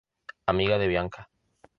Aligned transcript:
Amiga 0.47 0.79
de 0.79 0.87
Bianca. 0.87 1.29